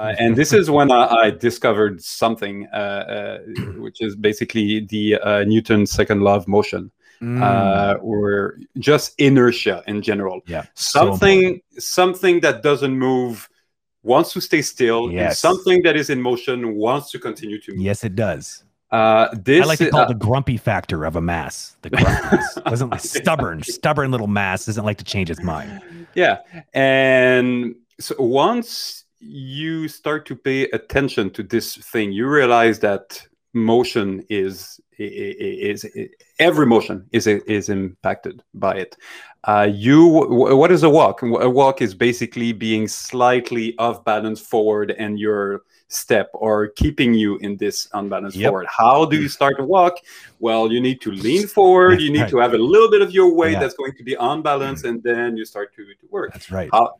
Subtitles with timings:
[0.00, 3.38] Uh, and this is when I, I discovered something, uh, uh,
[3.76, 8.02] which is basically the uh, Newton's second law of motion, mm.
[8.02, 10.40] or just inertia in general.
[10.46, 13.46] Yeah, something so something that doesn't move
[14.02, 15.20] wants to stay still, yes.
[15.20, 17.82] and something that is in motion wants to continue to move.
[17.82, 18.64] Yes, it does.
[18.90, 21.76] Uh, this I like to call uh, the grumpy factor of a mass.
[21.82, 25.82] The grumpy doesn't like stubborn, stubborn little mass doesn't like to change its mind.
[26.14, 26.38] Yeah,
[26.72, 34.24] and so once you start to pay attention to this thing, you realize that motion
[34.28, 38.96] is is, is every motion is is impacted by it.
[39.44, 41.22] Uh, you what is a walk?
[41.22, 47.36] A walk is basically being slightly off balance forward, and your step or keeping you
[47.38, 48.50] in this unbalanced yep.
[48.50, 48.66] forward.
[48.68, 49.96] How do you start to walk?
[50.38, 52.00] Well, you need to lean forward.
[52.00, 52.30] You need right.
[52.30, 53.60] to have a little bit of your weight yeah.
[53.60, 56.32] that's going to be unbalanced, and then you start to, to work.
[56.32, 56.68] That's right.
[56.72, 56.94] How,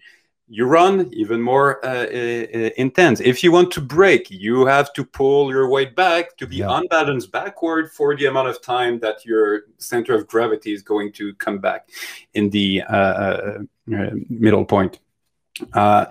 [0.53, 3.21] you run even more uh, uh, intense.
[3.21, 6.77] If you want to brake, you have to pull your weight back to be yeah.
[6.77, 11.33] unbalanced backward for the amount of time that your center of gravity is going to
[11.35, 11.89] come back
[12.35, 13.59] in the uh, uh,
[13.95, 14.99] uh middle point.
[15.73, 16.07] Uh,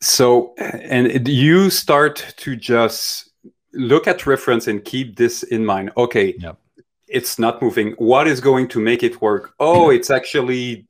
[0.00, 3.30] so, and it, you start to just
[3.72, 5.90] look at reference and keep this in mind.
[5.96, 6.38] Okay,
[7.08, 7.94] it's not moving.
[7.98, 9.54] What is going to make it work?
[9.58, 10.86] Oh, it's actually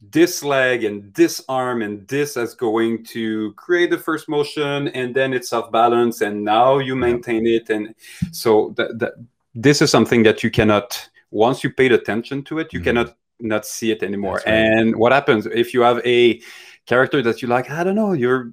[0.00, 5.14] this leg and this arm and this is going to create the first motion and
[5.14, 7.94] then it's off balance and now you maintain it and
[8.32, 9.12] so that, that
[9.54, 12.84] this is something that you cannot once you paid attention to it you mm-hmm.
[12.84, 14.48] cannot not see it anymore right.
[14.48, 16.40] and what happens if you have a
[16.86, 18.52] character that you like i don't know you're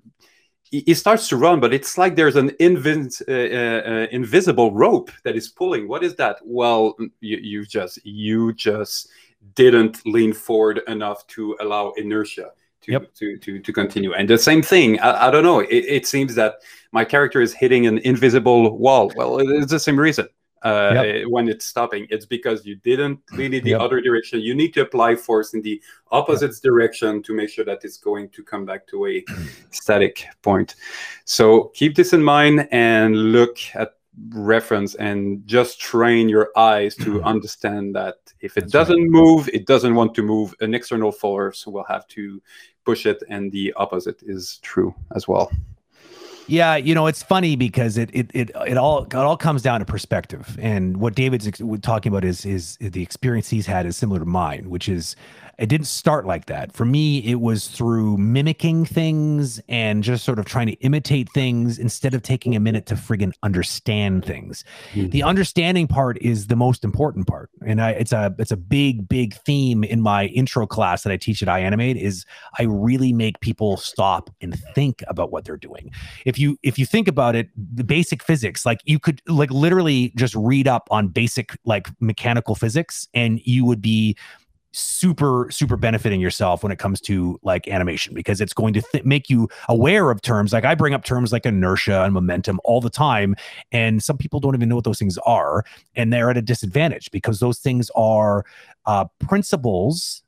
[0.69, 5.11] he starts to run, but it's like there's an invis- uh, uh, uh, invisible rope
[5.23, 5.87] that is pulling.
[5.87, 6.39] What is that?
[6.43, 9.09] Well, you, you just you just
[9.55, 13.13] didn't lean forward enough to allow inertia to, yep.
[13.15, 14.13] to, to, to continue.
[14.13, 16.55] And the same thing, I, I don't know, it, it, seems that
[16.91, 19.11] my character is hitting an invisible wall.
[19.15, 20.27] Well, it's the same reason.
[20.63, 21.25] Uh, yep.
[21.30, 23.80] when it's stopping, it's because you didn't lean in the yep.
[23.80, 24.39] other direction.
[24.39, 25.81] You need to apply force in the
[26.11, 29.23] opposite direction to make sure that it's going to come back to a
[29.71, 30.75] static point.
[31.25, 33.96] So keep this in mind and look at
[34.30, 37.26] reference and just train your eyes to mm-hmm.
[37.28, 39.10] understand that if it That's doesn't right.
[39.10, 40.54] move, it doesn't want to move.
[40.60, 42.42] An external force will have to
[42.83, 45.52] push it, and the opposite is true as well.
[46.47, 49.80] Yeah, you know, it's funny because it it it, it all it all comes down
[49.81, 50.58] to perspective.
[50.61, 51.49] And what David's
[51.81, 55.15] talking about is is the experience he's had is similar to mine, which is
[55.57, 56.71] it didn't start like that.
[56.71, 61.80] For me, it was through mimicking things and just sort of trying to imitate things
[61.80, 64.63] instead of taking a minute to friggin' understand things.
[64.93, 65.09] Mm-hmm.
[65.09, 67.49] The understanding part is the most important part.
[67.65, 71.17] And I, it's a it's a big, big theme in my intro class that I
[71.17, 72.25] teach at iAnimate is
[72.59, 75.91] I really make people stop and think about what they're doing.
[76.25, 80.14] If you if you think about it, the basic physics, like you could like literally
[80.15, 84.17] just read up on basic like mechanical physics and you would be
[84.73, 89.03] super super benefiting yourself when it comes to like animation because it's going to th-
[89.03, 90.53] make you aware of terms.
[90.53, 93.36] Like i bring up terms like inertia and momentum all the time
[93.71, 95.64] and some people don't even know what those things are
[95.95, 98.45] and they're at a disadvantage because those things are
[98.86, 100.21] uh, principles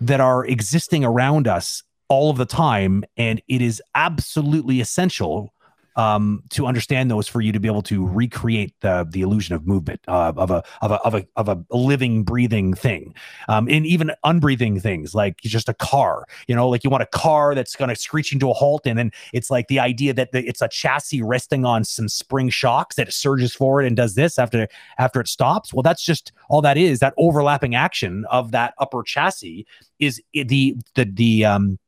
[0.00, 5.54] that are existing around us all of the time and it is absolutely essential
[5.96, 9.66] um, to understand those for you to be able to recreate the the illusion of
[9.66, 13.14] movement uh, of a of a of a of a living breathing thing.
[13.48, 17.06] Um, and even unbreathing things like just a car you know like you want a
[17.06, 20.32] car that's going to screeching to a halt and then it's like the idea that
[20.32, 24.14] the, it's a chassis resting on some spring shocks that it surges forward and does
[24.14, 24.68] this after
[24.98, 25.74] after it stops.
[25.74, 29.66] Well that's just all that is that overlapping action of that upper chassis
[29.98, 31.78] is the the the um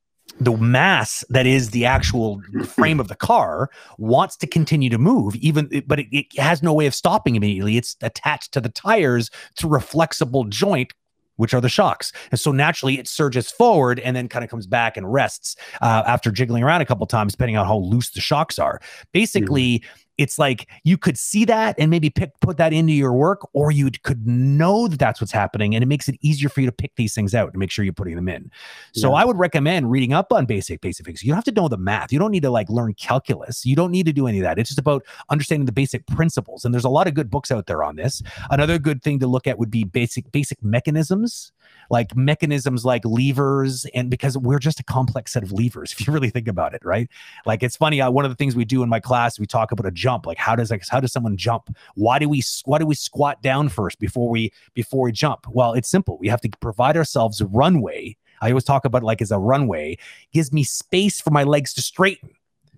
[0.41, 5.37] the mass that is the actual frame of the car wants to continue to move
[5.37, 7.77] even but it, it, has no way of stopping immediately.
[7.77, 10.93] It's attached to the tires through a flexible joint
[11.37, 12.13] which are the shocks.
[12.31, 16.03] And so naturally it surges forward and then kind of comes back and rests uh,
[16.07, 18.81] after jiggling around a couple times depending on how loose the shocks are.
[19.13, 23.13] Basically mm-hmm it's like you could see that and maybe pick put that into your
[23.13, 26.61] work or you could know that that's what's happening and it makes it easier for
[26.61, 28.51] you to pick these things out and make sure you're putting them in.
[28.93, 29.23] So yeah.
[29.23, 31.77] i would recommend reading up on basic basic physics you don't have to know the
[31.77, 32.13] math.
[32.13, 33.67] You don't need to like learn calculus.
[33.67, 34.59] You don't need to do any of that.
[34.59, 37.67] It's just about understanding the basic principles and there's a lot of good books out
[37.67, 38.23] there on this.
[38.51, 41.53] Another good thing to look at would be basic basic mechanisms
[41.91, 46.13] like mechanisms like levers and because we're just a complex set of levers if you
[46.13, 47.09] really think about it right?
[47.47, 49.73] Like it's funny uh, one of the things we do in my class we talk
[49.73, 51.75] about a jump like how does like how does someone jump?
[51.95, 55.47] Why do we why do we squat down first before we before we jump?
[55.49, 56.19] Well it's simple.
[56.19, 58.17] We have to provide ourselves runway.
[58.41, 59.99] I always talk about like as a runway.
[60.33, 62.31] Gives me space for my legs to straighten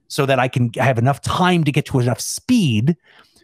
[0.08, 2.96] so that I can have enough time to get to enough speed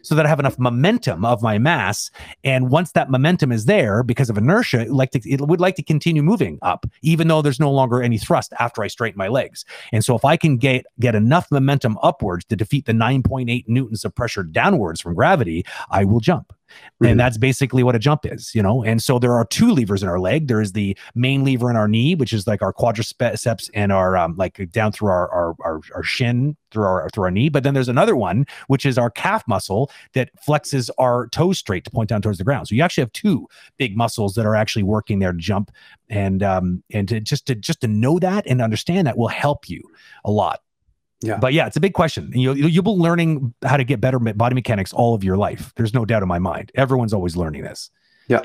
[0.03, 2.11] so that I have enough momentum of my mass.
[2.45, 5.77] And once that momentum is there, because of inertia, it, like to, it would like
[5.77, 9.29] to continue moving up, even though there's no longer any thrust after I straighten my
[9.29, 9.65] legs.
[9.93, 14.05] And so if I can get get enough momentum upwards to defeat the 9.8 newtons
[14.05, 16.53] of pressure downwards from gravity, I will jump.
[16.71, 17.07] Mm-hmm.
[17.07, 18.85] And that's basically what a jump is, you know.
[18.85, 20.49] And so there are two levers in our leg.
[20.49, 24.17] There is the main lever in our knee, which is like our quadriceps and our
[24.17, 27.49] um, like down through our, our our our shin through our through our knee.
[27.49, 31.85] But then there's another one, which is our calf muscle that flexes our toes straight
[31.85, 32.69] to point down towards the ground.
[32.69, 35.71] So you actually have two big muscles that are actually working there to jump.
[36.09, 39.69] And um and to just to just to know that and understand that will help
[39.69, 39.83] you
[40.25, 40.61] a lot.
[41.23, 41.37] Yeah.
[41.37, 42.31] But yeah, it's a big question.
[42.35, 45.73] You you'll be learning how to get better body mechanics all of your life.
[45.77, 46.73] There's no doubt in my mind.
[46.75, 47.91] Everyone's always learning this.
[48.29, 48.45] Yeah,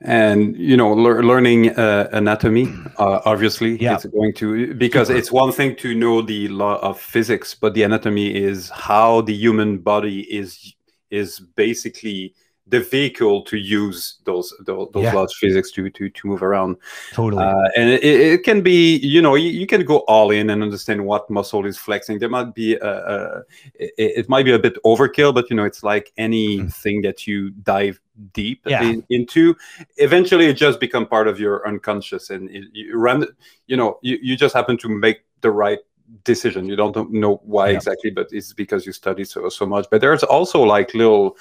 [0.00, 3.94] and you know, le- learning uh, anatomy, uh, obviously, yeah.
[3.94, 7.82] it's going to because it's one thing to know the law of physics, but the
[7.82, 10.74] anatomy is how the human body is
[11.10, 12.34] is basically
[12.70, 15.16] the vehicle to use those those, those yeah.
[15.16, 16.76] of physics to to to move around.
[17.12, 17.42] Totally.
[17.42, 20.62] Uh, and it, it, can be, you know, you, you, can go all in and
[20.62, 22.18] understand what muscle is flexing.
[22.18, 23.42] There might be a, a
[23.74, 27.50] it, it, might be a bit overkill, but you know, it's like anything that you
[27.50, 28.00] dive
[28.32, 28.82] deep yeah.
[28.82, 29.56] in, into.
[29.96, 33.26] Eventually, it just become part of your unconscious, and it, you run.
[33.66, 35.78] You know, you, you just happen to make the right
[36.24, 37.76] decision you don't know why yeah.
[37.76, 41.36] exactly but it's because you study so so much but there's also like little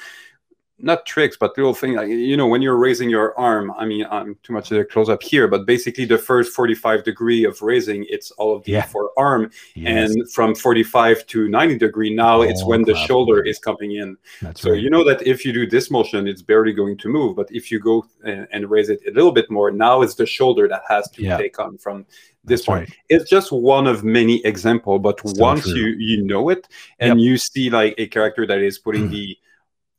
[0.79, 3.71] not tricks, but little thing like you know when you're raising your arm.
[3.77, 7.61] I mean, I'm too much close up here, but basically the first 45 degree of
[7.61, 8.85] raising, it's all of the yeah.
[8.85, 10.11] forearm, yes.
[10.11, 14.17] and from 45 to 90 degree now, oh, it's when the shoulder is coming in.
[14.41, 14.79] That's so right.
[14.79, 17.71] you know that if you do this motion, it's barely going to move, but if
[17.71, 20.83] you go and, and raise it a little bit more, now it's the shoulder that
[20.87, 21.37] has to yeah.
[21.37, 22.05] take on from
[22.43, 22.89] this That's point.
[22.89, 22.97] Right.
[23.09, 25.73] It's just one of many example, but Still once true.
[25.73, 26.67] you you know it
[26.99, 27.25] and yep.
[27.25, 29.11] you see like a character that is putting mm.
[29.11, 29.37] the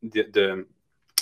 [0.03, 0.67] the, the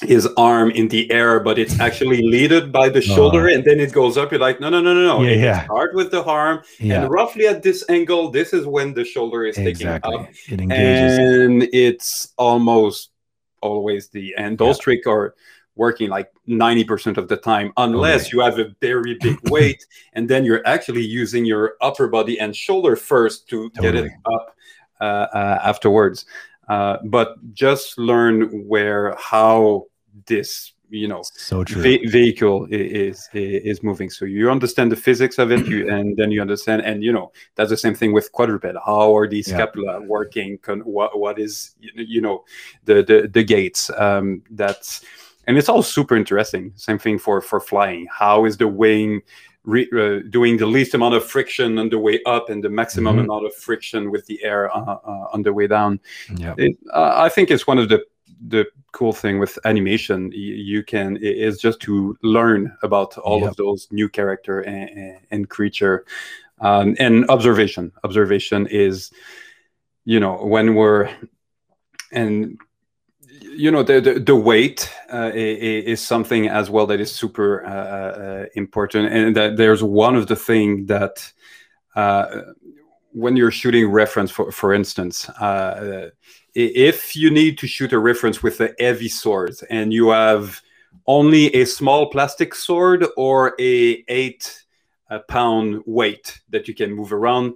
[0.03, 3.81] his arm in the air, but it's actually leaded by the shoulder, uh, and then
[3.81, 4.31] it goes up.
[4.31, 5.23] You're like, no, no, no, no, no.
[5.23, 5.65] Yeah, yeah.
[5.65, 7.03] Start with the arm, yeah.
[7.03, 10.13] and roughly at this angle, this is when the shoulder is exactly.
[10.13, 11.19] taking up, it engages.
[11.19, 13.11] and it's almost
[13.63, 14.59] always the end.
[14.59, 14.83] Those yeah.
[14.83, 15.35] tricks are
[15.77, 18.31] working like 90% of the time unless okay.
[18.33, 19.85] you have a very big weight
[20.15, 23.93] and then you're actually using your upper body and shoulder first to totally.
[23.93, 24.57] get it up
[25.03, 26.25] uh, uh, afterwards
[26.69, 29.87] uh, but just learn where how
[30.27, 31.63] this you know so.
[31.65, 34.11] Ve- vehicle is, is, is moving.
[34.11, 37.33] So you understand the physics of it you, and then you understand and you know
[37.55, 38.77] that's the same thing with quadruped.
[38.85, 39.57] How are these yeah.
[39.57, 40.59] scapula working?
[40.59, 42.45] Con- what, what is you know
[42.85, 45.05] the the, the gaits um, that's
[45.47, 46.73] and it's all super interesting.
[46.77, 48.07] Same thing for for flying.
[48.11, 49.23] How is the wing
[49.67, 53.17] re, uh, doing the least amount of friction on the way up and the maximum
[53.17, 53.25] mm-hmm.
[53.27, 56.01] amount of friction with the air uh, uh, on the way down.
[56.37, 56.55] Yeah,
[56.95, 58.05] uh, I think it's one of the
[58.49, 63.51] the cool thing with animation you can is just to learn about all yep.
[63.51, 66.05] of those new character and, and creature
[66.61, 69.11] um, and observation observation is
[70.05, 71.11] you know when we're
[72.13, 72.59] and
[73.57, 77.71] you know the the, the weight uh, is, something as well that is super uh,
[77.71, 81.33] uh, important, and that there's one of the thing that
[81.95, 82.43] uh,
[83.13, 86.11] when you're shooting reference, for for instance, uh,
[86.55, 90.63] if you need to shoot a reference with a heavy sword and you have
[91.07, 94.65] only a small plastic sword or a eight
[95.29, 97.55] pound weight that you can move around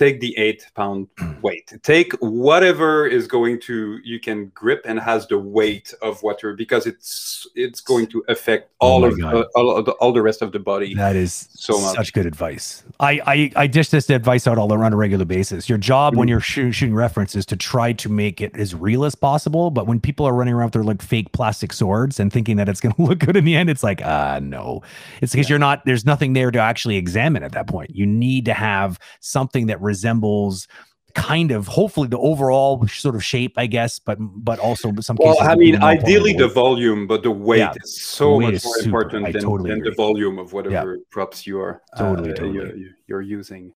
[0.00, 1.06] take the eight pound
[1.42, 6.54] weight take whatever is going to you can grip and has the weight of water
[6.54, 10.12] because it's it's going to affect oh all oh of the, all, of the, all
[10.12, 11.96] the rest of the body that is so much.
[11.96, 15.68] such good advice i i, I dish this advice out all on a regular basis
[15.68, 16.20] your job mm-hmm.
[16.20, 19.70] when you're sh- shooting references is to try to make it as real as possible
[19.70, 22.70] but when people are running around with their like fake plastic swords and thinking that
[22.70, 24.82] it's going to look good in the end it's like ah uh, no
[25.20, 25.52] it's because yeah.
[25.52, 28.98] you're not there's nothing there to actually examine at that point you need to have
[29.20, 30.54] something that resembles
[31.14, 34.16] kind of hopefully the overall sort of shape i guess but
[34.48, 38.38] but also some well i mean ideally the volume but the weight yeah, is so
[38.38, 41.02] much more super, important than, totally than the volume of whatever yeah.
[41.14, 42.54] props you are totally, uh, totally.
[42.54, 43.64] You're, you're, using